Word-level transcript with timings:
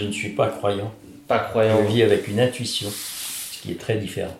Je 0.00 0.06
ne 0.06 0.12
suis 0.12 0.30
pas 0.30 0.48
croyant. 0.48 0.90
Pas 1.28 1.40
croyant. 1.40 1.78
Je 1.82 1.92
vis 1.92 2.02
avec 2.02 2.26
une 2.26 2.40
intuition, 2.40 2.88
ce 2.88 3.60
qui 3.60 3.72
est 3.72 3.80
très 3.80 3.98
différent. 3.98 4.36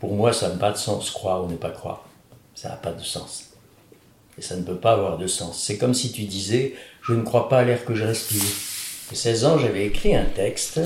Pour 0.00 0.14
moi, 0.14 0.32
ça 0.32 0.48
n'a 0.48 0.56
pas 0.56 0.72
de 0.72 0.78
sens, 0.78 1.10
croire 1.10 1.44
ou 1.44 1.50
ne 1.50 1.56
pas 1.56 1.70
croire. 1.70 2.08
Ça 2.54 2.70
n'a 2.70 2.76
pas 2.76 2.92
de 2.92 3.02
sens. 3.02 3.50
Et 4.38 4.42
ça 4.42 4.56
ne 4.56 4.62
peut 4.62 4.76
pas 4.76 4.92
avoir 4.92 5.18
de 5.18 5.26
sens. 5.26 5.62
C'est 5.62 5.76
comme 5.76 5.92
si 5.92 6.12
tu 6.12 6.22
disais, 6.22 6.74
je 7.02 7.12
ne 7.12 7.22
crois 7.22 7.50
pas 7.50 7.60
à 7.60 7.64
l'air 7.64 7.84
que 7.84 7.94
je 7.94 8.04
respire. 8.04 8.42
À 9.12 9.14
16 9.14 9.44
ans, 9.44 9.58
j'avais 9.58 9.84
écrit 9.84 10.16
un 10.16 10.24
texte 10.24 10.80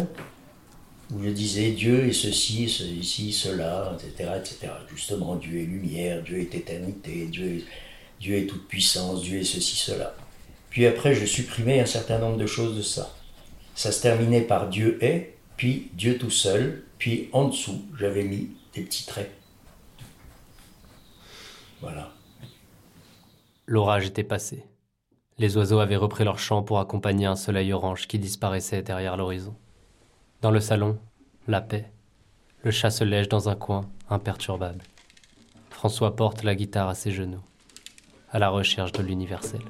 où 1.14 1.22
je 1.22 1.30
disais 1.30 1.70
Dieu 1.70 2.08
est 2.08 2.12
ceci, 2.12 2.68
ceci, 2.68 3.32
cela, 3.32 3.96
etc., 3.96 4.30
etc. 4.36 4.72
Justement, 4.92 5.36
Dieu 5.36 5.60
est 5.60 5.66
lumière, 5.66 6.22
Dieu 6.22 6.40
est 6.40 6.54
éternité, 6.54 7.28
Dieu 7.30 7.58
est, 7.58 7.64
Dieu 8.20 8.36
est 8.38 8.46
toute 8.46 8.66
puissance, 8.66 9.22
Dieu 9.22 9.38
est 9.38 9.44
ceci, 9.44 9.76
cela. 9.76 10.14
Puis 10.68 10.84
après, 10.84 11.14
je 11.14 11.24
supprimais 11.24 11.78
un 11.80 11.86
certain 11.86 12.18
nombre 12.18 12.38
de 12.38 12.46
choses 12.46 12.76
de 12.76 12.82
ça. 12.82 13.14
Ça 13.78 13.92
se 13.92 14.02
terminait 14.02 14.40
par 14.40 14.68
Dieu 14.68 14.98
est, 15.00 15.36
puis 15.56 15.92
Dieu 15.94 16.18
tout 16.18 16.30
seul, 16.30 16.82
puis 16.98 17.28
en 17.32 17.46
dessous, 17.46 17.80
j'avais 17.96 18.24
mis 18.24 18.50
des 18.74 18.82
petits 18.82 19.06
traits. 19.06 19.30
Voilà. 21.80 22.10
L'orage 23.66 24.06
était 24.06 24.24
passé. 24.24 24.64
Les 25.38 25.56
oiseaux 25.56 25.78
avaient 25.78 25.94
repris 25.94 26.24
leur 26.24 26.40
chant 26.40 26.64
pour 26.64 26.80
accompagner 26.80 27.26
un 27.26 27.36
soleil 27.36 27.72
orange 27.72 28.08
qui 28.08 28.18
disparaissait 28.18 28.82
derrière 28.82 29.16
l'horizon. 29.16 29.54
Dans 30.42 30.50
le 30.50 30.58
salon, 30.58 30.98
la 31.46 31.60
paix. 31.60 31.88
Le 32.64 32.72
chat 32.72 32.90
se 32.90 33.04
lèche 33.04 33.28
dans 33.28 33.48
un 33.48 33.54
coin, 33.54 33.88
imperturbable. 34.10 34.82
François 35.70 36.16
porte 36.16 36.42
la 36.42 36.56
guitare 36.56 36.88
à 36.88 36.96
ses 36.96 37.12
genoux, 37.12 37.44
à 38.32 38.40
la 38.40 38.48
recherche 38.48 38.90
de 38.90 39.04
l'universel. 39.04 39.60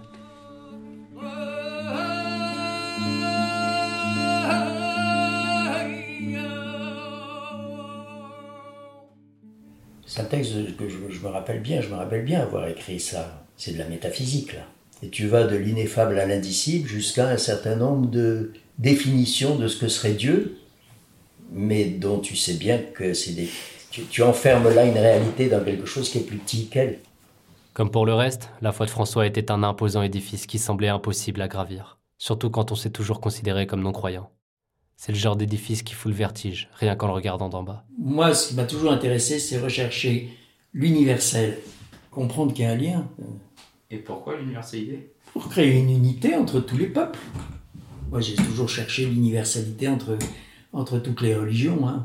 C'est 10.18 10.24
un 10.24 10.26
texte 10.26 10.76
que 10.76 10.88
je, 10.88 11.20
me 11.20 11.28
rappelle 11.28 11.60
bien, 11.60 11.80
je 11.80 11.90
me 11.90 11.94
rappelle 11.94 12.24
bien 12.24 12.40
avoir 12.40 12.66
écrit 12.66 12.98
ça. 12.98 13.46
C'est 13.56 13.74
de 13.74 13.78
la 13.78 13.84
métaphysique, 13.84 14.52
là. 14.52 14.62
Et 15.00 15.10
tu 15.10 15.28
vas 15.28 15.44
de 15.44 15.54
l'ineffable 15.54 16.18
à 16.18 16.26
l'indicible 16.26 16.88
jusqu'à 16.88 17.28
un 17.28 17.36
certain 17.36 17.76
nombre 17.76 18.10
de 18.10 18.52
définitions 18.78 19.54
de 19.54 19.68
ce 19.68 19.76
que 19.76 19.86
serait 19.86 20.14
Dieu, 20.14 20.58
mais 21.52 21.84
dont 21.84 22.18
tu 22.18 22.34
sais 22.34 22.54
bien 22.54 22.78
que 22.78 23.14
c'est 23.14 23.30
des... 23.30 23.48
Tu, 23.92 24.02
tu, 24.06 24.24
enfermes 24.24 24.68
là 24.74 24.86
une 24.86 24.98
réalité 24.98 25.48
dans 25.48 25.62
quelque 25.62 25.86
chose 25.86 26.10
qui 26.10 26.18
est 26.18 26.22
plus 26.22 26.38
petit 26.38 26.66
qu'elle. 26.66 26.98
Comme 27.72 27.92
pour 27.92 28.04
le 28.04 28.14
reste, 28.14 28.50
la 28.60 28.72
foi 28.72 28.86
de 28.86 28.90
François 28.90 29.24
était 29.24 29.52
un 29.52 29.62
imposant 29.62 30.02
édifice 30.02 30.46
qui 30.46 30.58
semblait 30.58 30.88
impossible 30.88 31.40
à 31.42 31.46
gravir, 31.46 32.00
surtout 32.18 32.50
quand 32.50 32.72
on 32.72 32.74
s'est 32.74 32.90
toujours 32.90 33.20
considéré 33.20 33.68
comme 33.68 33.82
non-croyant. 33.82 34.32
C'est 35.00 35.12
le 35.12 35.18
genre 35.18 35.36
d'édifice 35.36 35.84
qui 35.84 35.94
fout 35.94 36.10
le 36.10 36.18
vertige, 36.18 36.68
rien 36.74 36.96
qu'en 36.96 37.06
le 37.06 37.12
regardant 37.12 37.48
d'en 37.48 37.62
bas. 37.62 37.84
Moi, 37.96 38.34
ce 38.34 38.48
qui 38.48 38.54
m'a 38.56 38.64
toujours 38.64 38.90
intéressé, 38.90 39.38
c'est 39.38 39.56
rechercher 39.56 40.28
l'universel, 40.74 41.60
comprendre 42.10 42.52
qu'il 42.52 42.64
y 42.64 42.66
a 42.66 42.72
un 42.72 42.76
lien. 42.76 43.08
Et 43.92 43.98
pourquoi 43.98 44.36
l'universalité? 44.36 45.12
Pour 45.32 45.48
créer 45.48 45.78
une 45.78 45.88
unité 45.88 46.34
entre 46.34 46.58
tous 46.58 46.76
les 46.76 46.88
peuples. 46.88 47.20
Moi, 48.10 48.20
j'ai 48.20 48.34
toujours 48.34 48.68
cherché 48.68 49.06
l'universalité 49.06 49.86
entre, 49.86 50.18
entre 50.72 50.98
toutes 50.98 51.20
les 51.20 51.36
religions, 51.36 51.86
hein, 51.86 52.04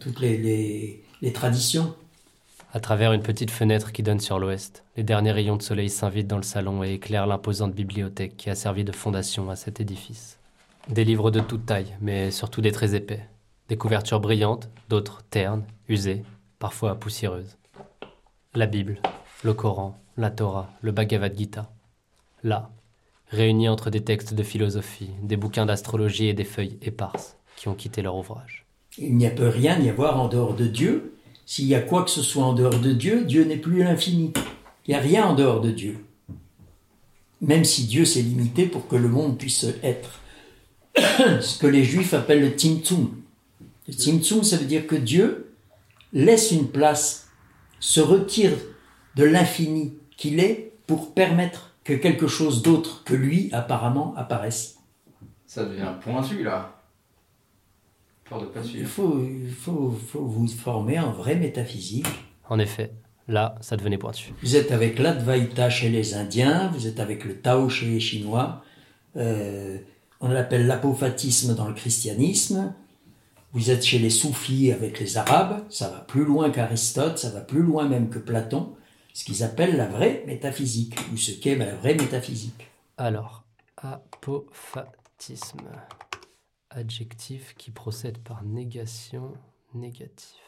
toutes 0.00 0.18
les, 0.18 0.38
les, 0.38 1.04
les 1.22 1.32
traditions. 1.32 1.94
À 2.72 2.80
travers 2.80 3.12
une 3.12 3.22
petite 3.22 3.52
fenêtre 3.52 3.92
qui 3.92 4.02
donne 4.02 4.18
sur 4.18 4.40
l'ouest, 4.40 4.82
les 4.96 5.04
derniers 5.04 5.30
rayons 5.30 5.56
de 5.56 5.62
soleil 5.62 5.88
s'invitent 5.88 6.26
dans 6.26 6.36
le 6.36 6.42
salon 6.42 6.82
et 6.82 6.94
éclairent 6.94 7.28
l'imposante 7.28 7.74
bibliothèque 7.74 8.36
qui 8.36 8.50
a 8.50 8.56
servi 8.56 8.82
de 8.82 8.90
fondation 8.90 9.50
à 9.50 9.54
cet 9.54 9.78
édifice. 9.78 10.38
Des 10.88 11.04
livres 11.04 11.30
de 11.30 11.40
toute 11.40 11.66
taille, 11.66 11.94
mais 12.00 12.30
surtout 12.30 12.62
des 12.62 12.72
très 12.72 12.94
épais. 12.94 13.20
Des 13.68 13.76
couvertures 13.76 14.20
brillantes, 14.20 14.70
d'autres 14.88 15.22
ternes, 15.28 15.64
usées, 15.86 16.22
parfois 16.58 16.94
poussiéreuses. 16.94 17.58
La 18.54 18.64
Bible, 18.66 19.00
le 19.44 19.52
Coran, 19.52 19.98
la 20.16 20.30
Torah, 20.30 20.70
le 20.80 20.92
Bhagavad 20.92 21.36
Gita. 21.36 21.70
Là, 22.42 22.70
réunis 23.28 23.68
entre 23.68 23.90
des 23.90 24.02
textes 24.02 24.32
de 24.32 24.42
philosophie, 24.42 25.10
des 25.22 25.36
bouquins 25.36 25.66
d'astrologie 25.66 26.28
et 26.28 26.34
des 26.34 26.44
feuilles 26.44 26.78
éparses 26.80 27.36
qui 27.56 27.68
ont 27.68 27.74
quitté 27.74 28.00
leur 28.00 28.16
ouvrage. 28.16 28.64
Il 28.96 29.14
n'y 29.14 29.26
a 29.26 29.30
peut 29.30 29.48
rien 29.48 29.78
y 29.78 29.90
avoir 29.90 30.18
en 30.18 30.28
dehors 30.28 30.54
de 30.54 30.66
Dieu. 30.66 31.14
S'il 31.44 31.66
y 31.66 31.74
a 31.74 31.80
quoi 31.82 32.02
que 32.02 32.10
ce 32.10 32.22
soit 32.22 32.44
en 32.44 32.54
dehors 32.54 32.80
de 32.80 32.92
Dieu, 32.94 33.24
Dieu 33.26 33.44
n'est 33.44 33.58
plus 33.58 33.82
l'infini. 33.82 34.32
Il 34.86 34.92
n'y 34.92 34.94
a 34.94 35.00
rien 35.00 35.26
en 35.26 35.34
dehors 35.34 35.60
de 35.60 35.70
Dieu. 35.70 36.02
Même 37.42 37.64
si 37.64 37.84
Dieu 37.84 38.06
s'est 38.06 38.22
limité 38.22 38.64
pour 38.64 38.88
que 38.88 38.96
le 38.96 39.08
monde 39.08 39.36
puisse 39.36 39.66
être. 39.82 40.20
ce 41.40 41.58
que 41.58 41.66
les 41.66 41.84
juifs 41.84 42.14
appellent 42.14 42.40
le 42.40 42.50
Tzimtzum. 42.50 43.10
Le 43.86 43.92
Tzimtzum, 43.92 44.42
ça 44.42 44.56
veut 44.56 44.66
dire 44.66 44.86
que 44.86 44.96
Dieu 44.96 45.52
laisse 46.12 46.52
une 46.52 46.68
place, 46.68 47.28
se 47.80 48.00
retire 48.00 48.52
de 49.16 49.24
l'infini 49.24 49.94
qu'il 50.16 50.40
est 50.40 50.72
pour 50.86 51.14
permettre 51.14 51.74
que 51.84 51.92
quelque 51.92 52.26
chose 52.26 52.62
d'autre 52.62 53.02
que 53.04 53.14
lui, 53.14 53.48
apparemment, 53.52 54.14
apparaisse. 54.16 54.78
Ça 55.46 55.64
devient 55.64 55.94
pointu, 56.00 56.42
là. 56.42 56.82
Peur 58.28 58.42
de 58.42 58.46
pas 58.46 58.62
suivre. 58.62 58.80
Il 58.80 58.86
faut, 58.86 59.24
il 59.24 59.50
faut, 59.50 59.90
faut 59.90 60.24
vous 60.24 60.46
former 60.48 61.00
en 61.00 61.12
vraie 61.12 61.36
métaphysique. 61.36 62.06
En 62.48 62.58
effet, 62.58 62.92
là, 63.26 63.54
ça 63.60 63.76
devenait 63.76 63.96
pointu. 63.96 64.34
Vous 64.42 64.56
êtes 64.56 64.72
avec 64.72 64.98
l'Advaita 64.98 65.70
chez 65.70 65.88
les 65.88 66.14
Indiens, 66.14 66.70
vous 66.74 66.86
êtes 66.86 67.00
avec 67.00 67.24
le 67.24 67.40
Tao 67.40 67.68
chez 67.68 67.86
les 67.86 68.00
Chinois, 68.00 68.62
euh, 69.16 69.78
on 70.20 70.28
l'appelle 70.28 70.66
l'apophatisme 70.66 71.54
dans 71.54 71.68
le 71.68 71.74
christianisme. 71.74 72.74
Vous 73.52 73.70
êtes 73.70 73.84
chez 73.84 73.98
les 73.98 74.10
soufis 74.10 74.72
avec 74.72 75.00
les 75.00 75.16
arabes, 75.16 75.64
ça 75.70 75.88
va 75.88 76.00
plus 76.00 76.24
loin 76.24 76.50
qu'Aristote, 76.50 77.18
ça 77.18 77.30
va 77.30 77.40
plus 77.40 77.62
loin 77.62 77.88
même 77.88 78.10
que 78.10 78.18
Platon, 78.18 78.74
ce 79.14 79.24
qu'ils 79.24 79.42
appellent 79.42 79.76
la 79.76 79.86
vraie 79.86 80.22
métaphysique, 80.26 80.96
ou 81.12 81.16
ce 81.16 81.32
qu'est 81.32 81.56
la 81.56 81.74
vraie 81.74 81.94
métaphysique. 81.94 82.68
Alors, 82.98 83.44
apophatisme, 83.76 85.60
adjectif 86.70 87.54
qui 87.56 87.70
procède 87.70 88.18
par 88.18 88.44
négation 88.44 89.32
négatif. 89.74 90.40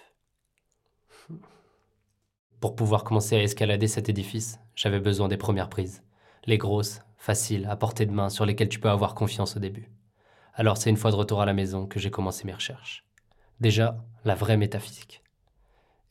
Pour 2.61 2.77
pouvoir 2.77 3.05
commencer 3.05 3.37
à 3.37 3.43
escalader 3.43 3.89
cet 3.89 4.11
édifice, 4.11 4.59
j'avais 4.75 5.01
besoin 5.01 5.29
des 5.29 5.39
premières 5.39 5.71
prises. 5.71 6.03
Les 6.47 6.59
grosses, 6.59 7.03
faciles, 7.17 7.67
à 7.71 7.77
portée 7.77 8.07
de 8.07 8.13
main, 8.13 8.29
sur 8.29 8.47
lesquelles 8.47 8.69
tu 8.69 8.81
peux 8.81 8.91
avoir 8.91 9.15
confiance 9.15 9.57
au 9.57 9.61
début. 9.61 9.91
Alors 10.55 10.77
c'est 10.77 10.91
une 10.91 10.97
fois 10.97 11.11
de 11.11 11.17
retour 11.17 11.41
à 11.41 11.47
la 11.47 11.53
maison 11.53 11.87
que 11.87 12.01
j'ai 12.01 12.11
commencé 12.11 12.47
mes 12.47 12.55
recherches. 12.55 13.05
Déjà, 13.61 13.99
la 14.25 14.35
vraie 14.35 14.57
métaphysique. 14.57 15.23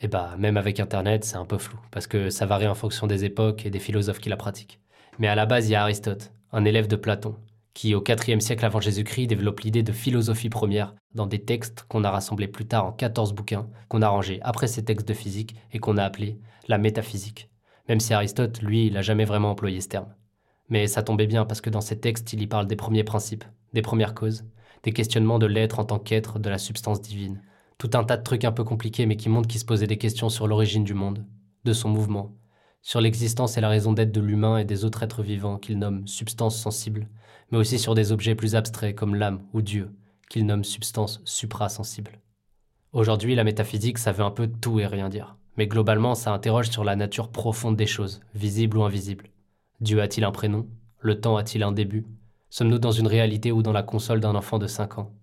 Et 0.02 0.08
bah, 0.08 0.36
même 0.38 0.58
avec 0.58 0.80
Internet, 0.80 1.26
c'est 1.26 1.36
un 1.36 1.46
peu 1.46 1.58
flou, 1.58 1.80
parce 1.92 2.08
que 2.08 2.30
ça 2.30 2.46
varie 2.46 2.68
en 2.68 2.76
fonction 2.76 3.08
des 3.08 3.26
époques 3.26 3.66
et 3.66 3.70
des 3.70 3.80
philosophes 3.80 4.20
qui 4.20 4.30
la 4.30 4.38
pratiquent. 4.38 4.80
Mais 5.18 5.28
à 5.28 5.36
la 5.36 5.46
base, 5.46 5.68
il 5.68 5.74
y 5.74 5.76
a 5.76 5.82
Aristote, 5.82 6.32
un 6.54 6.64
élève 6.64 6.88
de 6.88 6.96
Platon, 6.96 7.36
qui 7.74 7.96
au 7.96 8.04
IVe 8.04 8.40
siècle 8.40 8.66
avant 8.66 8.80
Jésus-Christ 8.80 9.28
développe 9.28 9.62
l'idée 9.62 9.84
de 9.84 9.92
philosophie 9.92 10.50
première 10.50 10.96
dans 11.16 11.28
des 11.28 11.44
textes 11.44 11.86
qu'on 11.88 12.04
a 12.04 12.12
rassemblés 12.12 12.48
plus 12.48 12.66
tard 12.66 12.86
en 12.86 12.92
14 12.92 13.34
bouquins, 13.34 13.68
qu'on 13.88 14.02
a 14.02 14.10
rangés 14.10 14.40
après 14.42 14.68
ces 14.68 14.86
textes 14.86 15.08
de 15.08 15.14
physique 15.14 15.56
et 15.72 15.80
qu'on 15.80 15.98
a 15.98 16.04
appelés 16.04 16.40
la 16.68 16.78
métaphysique. 16.78 17.50
Même 17.88 18.00
si 18.00 18.14
Aristote, 18.14 18.62
lui, 18.62 18.88
il 18.88 18.94
n'a 18.94 19.02
jamais 19.02 19.26
vraiment 19.26 19.52
employé 19.52 19.82
ce 19.82 19.88
terme. 19.88 20.14
Mais 20.69 20.88
ça 20.88 21.03
tombait 21.03 21.28
bien 21.28 21.46
parce 21.46 21.62
que 21.62 21.69
dans 21.69 21.81
ces 21.81 22.00
textes, 22.00 22.34
il 22.34 22.41
y 22.41 22.47
parle 22.47 22.68
des 22.68 22.75
premiers 22.75 23.03
principes, 23.03 23.44
des 23.74 23.81
premières 23.81 24.13
causes, 24.13 24.46
des 24.84 24.94
questionnements 24.94 25.40
de 25.40 25.46
l'être 25.46 25.80
en 25.80 25.85
tant 25.85 26.00
qu'être, 26.00 26.40
de 26.40 26.50
la 26.50 26.57
substance 26.57 27.02
divine. 27.02 27.41
Tout 27.78 27.91
un 27.94 28.03
tas 28.03 28.18
de 28.18 28.24
trucs 28.24 28.46
un 28.46 28.52
peu 28.52 28.63
compliqués 28.63 29.06
mais 29.06 29.16
qui 29.16 29.30
montrent 29.30 29.47
qu'il 29.47 29.59
se 29.59 29.66
posait 29.66 29.88
des 29.88 29.97
questions 29.97 30.30
sur 30.30 30.47
l'origine 30.47 30.84
du 30.84 30.94
monde, 30.94 31.25
de 31.66 31.74
son 31.74 31.90
mouvement, 31.90 32.35
sur 32.81 33.02
l'existence 33.02 33.57
et 33.57 33.62
la 33.62 33.69
raison 33.69 33.94
d'être 33.94 34.12
de 34.12 34.22
l'humain 34.22 34.57
et 34.57 34.66
des 34.66 34.85
autres 34.85 35.03
êtres 35.03 35.24
vivants 35.24 35.57
qu'il 35.57 35.80
nomme 35.80 36.07
substance 36.07 36.57
sensible, 36.57 37.10
mais 37.51 37.57
aussi 37.57 37.80
sur 37.80 37.95
des 37.95 38.12
objets 38.12 38.36
plus 38.36 38.56
abstraits 38.56 38.95
comme 38.95 39.15
l'âme 39.15 39.44
ou 39.54 39.62
Dieu, 39.62 39.92
qu'il 40.30 40.45
nomme 40.45 40.63
substance 40.63 41.22
suprasensible. 41.25 42.19
Aujourd'hui, 42.94 43.36
la 43.36 43.44
métaphysique, 43.44 43.98
ça 43.98 44.12
veut 44.12 44.24
un 44.24 44.31
peu 44.31 44.48
tout 44.48 44.80
et 44.80 44.88
rien 44.88 45.10
dire. 45.10 45.36
Mais 45.57 45.68
globalement, 45.68 46.15
ça 46.15 46.33
interroge 46.33 46.69
sur 46.69 46.83
la 46.83 46.95
nature 46.95 47.30
profonde 47.30 47.75
des 47.75 47.86
choses, 47.86 48.22
visibles 48.33 48.77
ou 48.77 48.83
invisibles. 48.83 49.30
Dieu 49.81 50.02
a-t-il 50.02 50.26
un 50.26 50.31
prénom? 50.31 50.68
Le 51.00 51.22
temps 51.22 51.38
a-t-il 51.38 51.64
un 51.64 51.72
début? 51.72 52.06
Sommes-nous 52.50 52.80
dans 52.80 52.92
une 52.92 53.08
réalité 53.08 53.54
ou 53.54 53.64
dans 53.64 53.72
la 53.72 53.81
console 53.81 54.20
d'un 54.20 54.36
enfant 54.36 54.60
de 54.60 54.68
5 54.68 54.98
ans? 54.98 55.14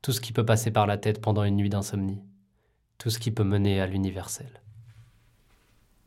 Tout 0.00 0.12
ce 0.12 0.22
qui 0.22 0.32
peut 0.32 0.46
passer 0.46 0.70
par 0.70 0.86
la 0.86 0.96
tête 0.96 1.20
pendant 1.20 1.44
une 1.44 1.56
nuit 1.56 1.68
d'insomnie. 1.68 2.22
Tout 2.96 3.10
ce 3.10 3.18
qui 3.18 3.30
peut 3.30 3.44
mener 3.44 3.82
à 3.82 3.86
l'universel. 3.86 4.48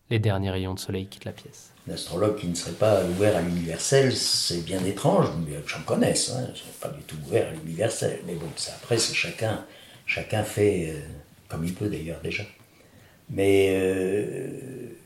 Les 0.10 0.18
derniers 0.18 0.50
rayons 0.50 0.74
de 0.74 0.80
soleil 0.80 1.06
quittent 1.06 1.26
la 1.26 1.34
pièce. 1.34 1.72
Un 1.88 1.94
astrologue 1.94 2.38
qui 2.38 2.48
ne 2.48 2.56
serait 2.56 2.72
pas 2.72 3.04
ouvert 3.06 3.38
à 3.38 3.42
l'universel, 3.42 4.12
c'est 4.16 4.66
bien 4.66 4.84
étrange, 4.84 5.28
mais 5.46 5.58
j'en 5.68 5.82
connaisse. 5.84 6.32
Hein. 6.32 6.46
Je 6.48 6.52
ne 6.52 6.56
suis 6.56 6.80
pas 6.82 6.90
du 6.90 7.04
tout 7.04 7.18
ouvert 7.28 7.50
à 7.50 7.52
l'universel. 7.52 8.22
Mais 8.26 8.34
bon, 8.34 8.50
ça, 8.56 8.72
après, 8.82 8.98
c'est 8.98 9.14
chacun, 9.14 9.66
chacun 10.08 10.44
fait 10.44 10.96
euh, 10.96 11.00
comme 11.48 11.64
il 11.64 11.76
peut 11.76 11.90
d'ailleurs 11.90 12.22
déjà. 12.22 12.44
Mais 13.30 13.70
euh, 13.72 14.48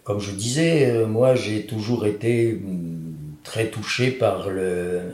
comme 0.04 0.20
je 0.20 0.32
disais, 0.32 0.90
euh, 0.92 1.08
moi 1.08 1.36
j'ai 1.36 1.66
toujours 1.66 2.06
été 2.06 2.54
mm, 2.54 3.38
très 3.44 3.70
touché 3.70 4.12
par 4.12 4.50
le, 4.50 5.14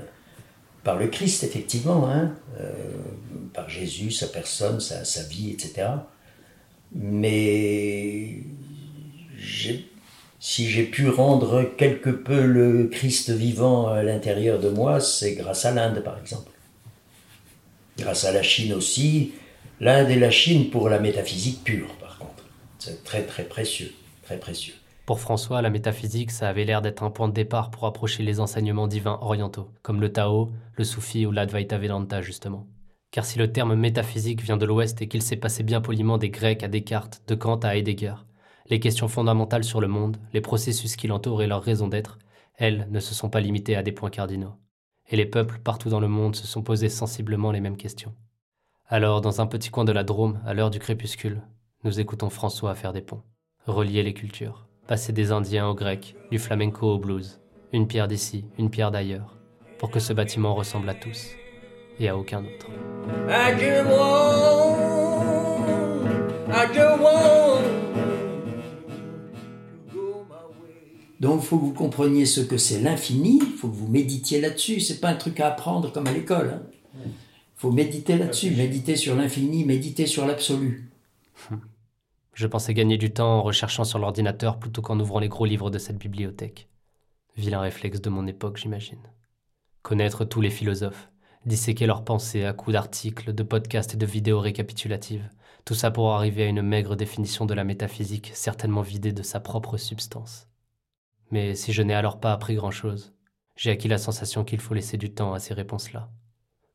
par 0.83 0.97
le 0.97 1.07
Christ, 1.07 1.43
effectivement, 1.43 2.09
hein, 2.09 2.33
euh, 2.59 2.71
par 3.53 3.69
Jésus, 3.69 4.11
sa 4.11 4.27
personne, 4.27 4.79
sa, 4.79 5.23
vie, 5.23 5.51
etc. 5.51 5.87
Mais 6.93 8.41
si 10.39 10.69
j'ai 10.69 10.83
pu 10.83 11.09
rendre 11.09 11.63
quelque 11.77 12.09
peu 12.09 12.45
le 12.45 12.87
Christ 12.87 13.29
vivant 13.31 13.87
à 13.87 14.03
l'intérieur 14.03 14.59
de 14.59 14.69
moi, 14.69 14.99
c'est 14.99 15.33
grâce 15.33 15.65
à 15.65 15.71
l'Inde, 15.71 16.01
par 16.03 16.19
exemple. 16.19 16.51
Grâce 17.97 18.25
à 18.25 18.31
la 18.31 18.43
Chine 18.43 18.73
aussi. 18.73 19.31
L'Inde 19.79 20.09
et 20.09 20.19
la 20.19 20.31
Chine 20.31 20.69
pour 20.69 20.89
la 20.89 20.99
métaphysique 20.99 21.63
pure. 21.63 21.97
C'est 22.79 23.03
très, 23.03 23.23
très 23.23 23.43
précieux. 23.43 23.93
Très 24.23 24.37
précieux. 24.37 24.73
Pour 25.05 25.19
François, 25.21 25.61
la 25.61 25.69
métaphysique, 25.69 26.31
ça 26.31 26.49
avait 26.49 26.65
l'air 26.65 26.81
d'être 26.81 27.03
un 27.03 27.09
point 27.09 27.29
de 27.29 27.33
départ 27.33 27.71
pour 27.71 27.85
approcher 27.85 28.23
les 28.23 28.39
enseignements 28.41 28.87
divins 28.87 29.19
orientaux, 29.21 29.69
comme 29.81 30.01
le 30.01 30.11
Tao, 30.11 30.51
le 30.75 30.83
Soufi 30.83 31.25
ou 31.25 31.31
l'Advaita 31.31 31.77
Vedanta, 31.77 32.21
justement. 32.21 32.67
Car 33.11 33.23
si 33.25 33.39
le 33.39 33.51
terme 33.51 33.75
métaphysique 33.75 34.41
vient 34.41 34.57
de 34.57 34.65
l'Ouest 34.65 35.01
et 35.01 35.07
qu'il 35.07 35.21
s'est 35.21 35.37
passé 35.37 35.63
bien 35.63 35.79
poliment 35.79 36.17
des 36.17 36.29
Grecs 36.29 36.61
à 36.61 36.67
Descartes, 36.67 37.21
de 37.25 37.35
Kant 37.35 37.59
à 37.59 37.77
Heidegger, 37.77 38.15
les 38.69 38.81
questions 38.81 39.07
fondamentales 39.07 39.63
sur 39.63 39.79
le 39.79 39.87
monde, 39.87 40.17
les 40.33 40.41
processus 40.41 40.97
qui 40.97 41.07
l'entourent 41.07 41.41
et 41.41 41.47
leur 41.47 41.63
raison 41.63 41.87
d'être, 41.87 42.19
elles 42.55 42.87
ne 42.91 42.99
se 42.99 43.13
sont 43.13 43.29
pas 43.29 43.39
limitées 43.39 43.77
à 43.77 43.83
des 43.83 43.93
points 43.93 44.09
cardinaux. 44.09 44.55
Et 45.09 45.15
les 45.15 45.25
peuples 45.25 45.59
partout 45.63 45.89
dans 45.89 46.01
le 46.01 46.09
monde 46.09 46.35
se 46.35 46.45
sont 46.45 46.63
posés 46.63 46.89
sensiblement 46.89 47.51
les 47.51 47.61
mêmes 47.61 47.77
questions. 47.77 48.13
Alors, 48.89 49.21
dans 49.21 49.39
un 49.39 49.47
petit 49.47 49.69
coin 49.69 49.85
de 49.85 49.93
la 49.93 50.03
Drôme, 50.03 50.41
à 50.45 50.53
l'heure 50.53 50.69
du 50.69 50.79
crépuscule, 50.79 51.41
nous 51.83 51.99
écoutons 51.99 52.29
François 52.29 52.73
faire 52.73 52.91
des 52.91 53.01
ponts, 53.01 53.21
relier 53.65 54.01
les 54.01 54.13
cultures, 54.13 54.67
passer 54.87 55.13
des 55.13 55.31
Indiens 55.31 55.67
aux 55.67 55.75
Grecs, 55.75 56.15
du 56.31 56.39
flamenco 56.39 56.87
au 56.87 56.97
blues, 56.97 57.39
une 57.71 57.87
pierre 57.87 58.07
d'ici, 58.07 58.45
une 58.57 58.69
pierre 58.69 58.91
d'ailleurs, 58.91 59.37
pour 59.77 59.91
que 59.91 59.99
ce 59.99 60.11
bâtiment 60.11 60.55
ressemble 60.55 60.89
à 60.89 60.95
tous 60.95 61.27
et 61.99 62.09
à 62.09 62.17
aucun 62.17 62.43
autre. 62.43 62.67
Donc, 71.19 71.41
il 71.41 71.45
faut 71.45 71.57
que 71.57 71.65
vous 71.65 71.73
compreniez 71.73 72.25
ce 72.25 72.41
que 72.41 72.57
c'est 72.57 72.79
l'infini, 72.79 73.39
il 73.41 73.57
faut 73.57 73.67
que 73.67 73.75
vous 73.75 73.87
méditiez 73.87 74.39
là-dessus. 74.39 74.79
C'est 74.79 74.99
pas 74.99 75.09
un 75.09 75.15
truc 75.15 75.39
à 75.39 75.47
apprendre 75.47 75.91
comme 75.91 76.07
à 76.07 76.11
l'école. 76.11 76.53
Hein. 76.55 76.61
Il 77.05 77.59
faut 77.59 77.71
méditer 77.71 78.17
là-dessus, 78.17 78.51
méditer 78.51 78.95
sur 78.95 79.15
l'infini, 79.15 79.63
méditer 79.63 80.05
sur 80.05 80.27
l'absolu. 80.27 80.91
Je 82.33 82.47
pensais 82.47 82.73
gagner 82.73 82.97
du 82.97 83.11
temps 83.11 83.39
en 83.39 83.41
recherchant 83.41 83.83
sur 83.83 83.99
l'ordinateur 83.99 84.59
plutôt 84.59 84.81
qu'en 84.81 84.99
ouvrant 84.99 85.19
les 85.19 85.27
gros 85.27 85.45
livres 85.45 85.71
de 85.71 85.79
cette 85.79 85.97
bibliothèque. 85.97 86.69
Vilain 87.35 87.61
réflexe 87.61 88.01
de 88.01 88.09
mon 88.09 88.27
époque, 88.27 88.57
j'imagine. 88.57 89.11
Connaître 89.81 90.25
tous 90.25 90.41
les 90.41 90.49
philosophes, 90.49 91.09
disséquer 91.45 91.85
leurs 91.85 92.03
pensées 92.03 92.45
à 92.45 92.53
coups 92.53 92.73
d'articles, 92.73 93.33
de 93.33 93.43
podcasts 93.43 93.93
et 93.93 93.97
de 93.97 94.05
vidéos 94.05 94.39
récapitulatives, 94.39 95.29
tout 95.65 95.73
ça 95.73 95.91
pour 95.91 96.13
arriver 96.13 96.43
à 96.43 96.47
une 96.47 96.61
maigre 96.61 96.95
définition 96.95 97.45
de 97.45 97.53
la 97.53 97.63
métaphysique, 97.63 98.31
certainement 98.33 98.81
vidée 98.81 99.13
de 99.13 99.23
sa 99.23 99.39
propre 99.39 99.77
substance. 99.77 100.47
Mais 101.31 101.55
si 101.55 101.73
je 101.73 101.81
n'ai 101.81 101.93
alors 101.93 102.19
pas 102.19 102.33
appris 102.33 102.55
grand-chose, 102.55 103.13
j'ai 103.55 103.71
acquis 103.71 103.87
la 103.87 103.97
sensation 103.97 104.43
qu'il 104.43 104.59
faut 104.59 104.73
laisser 104.73 104.97
du 104.97 105.13
temps 105.13 105.33
à 105.33 105.39
ces 105.39 105.53
réponses-là, 105.53 106.09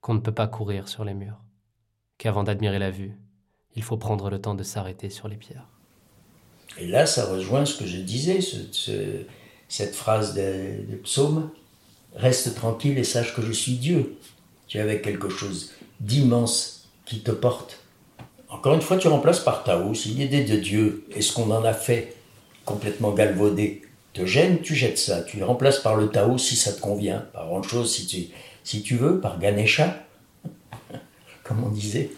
qu'on 0.01 0.15
ne 0.15 0.21
peut 0.21 0.35
pas 0.35 0.49
courir 0.49 0.89
sur 0.89 1.05
les 1.05 1.15
murs, 1.15 1.43
qu'avant 2.19 2.43
d'admirer 2.45 2.79
la 2.79 2.91
vue, 2.91 3.17
il 3.77 3.83
faut 3.83 3.97
prendre 3.97 4.31
le 4.31 4.41
temps 4.41 4.55
de 4.55 4.63
s'arrêter 4.63 5.11
sur 5.11 5.29
les 5.29 5.37
pierres. 5.37 5.67
Et 6.79 6.87
là, 6.87 7.07
ça 7.07 7.27
rejoint 7.27 7.65
ce 7.65 7.77
que 7.77 7.87
je 7.87 7.99
disais, 7.99 8.41
cette 9.69 9.95
phrase 9.95 10.35
de, 10.35 10.97
psaume 11.03 11.51
Reste 12.15 12.55
tranquille 12.55 12.99
et 12.99 13.05
sache 13.05 13.35
que 13.35 13.41
je 13.41 13.53
suis 13.53 13.73
Dieu. 13.73 14.19
Tu 14.69 14.79
avec 14.79 15.01
quelque 15.01 15.31
chose 15.31 15.71
d'immense 15.99 16.89
qui 17.07 17.21
te 17.21 17.31
porte. 17.31 17.79
Encore 18.51 18.75
une 18.75 18.83
fois, 18.83 18.99
tu 18.99 19.09
remplaces 19.09 19.41
par 19.41 19.65
Tao, 19.65 19.95
c'est 19.95 20.11
l'idée 20.11 20.45
de 20.45 20.57
Dieu. 20.57 21.07
Et 21.15 21.23
ce 21.23 21.33
qu'on 21.33 21.51
en 21.51 21.65
a 21.65 21.73
fait 21.73 22.15
complètement 22.67 23.13
galvaudé? 23.13 23.81
Te 24.13 24.27
gêne, 24.27 24.61
tu 24.61 24.75
jettes 24.75 24.99
ça. 24.99 25.23
Tu 25.23 25.43
remplaces 25.43 25.79
par 25.79 25.97
le 25.97 26.09
Tao 26.09 26.37
si 26.37 26.55
ça 26.55 26.75
te 26.75 26.83
convient. 26.83 27.27
Par 27.33 27.51
autre 27.51 27.71
chose, 27.71 27.91
si 28.63 28.83
tu 28.83 28.97
veux, 28.97 29.21
par 29.21 29.39
Ganesha, 29.39 30.05
comme 31.45 31.65
on 31.65 31.71
disait 31.71 32.11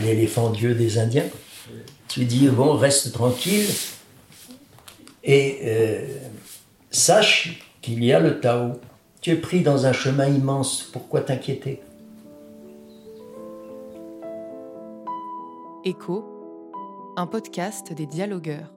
l'éléphant 0.00 0.50
dieu 0.50 0.74
des 0.74 0.98
Indiens. 0.98 1.28
Tu 2.08 2.24
dis, 2.24 2.48
bon, 2.48 2.76
reste 2.76 3.12
tranquille 3.12 3.66
et 5.22 5.58
euh, 5.64 6.06
sache 6.90 7.66
qu'il 7.80 8.04
y 8.04 8.12
a 8.12 8.20
le 8.20 8.40
Tao. 8.40 8.72
Tu 9.20 9.30
es 9.30 9.36
pris 9.36 9.62
dans 9.62 9.86
un 9.86 9.92
chemin 9.92 10.28
immense, 10.28 10.88
pourquoi 10.92 11.22
t'inquiéter? 11.22 11.80
Écho, 15.84 16.24
un 17.16 17.26
podcast 17.26 17.92
des 17.92 18.06
dialogueurs. 18.06 18.72